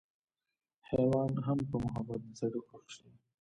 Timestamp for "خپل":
2.67-2.83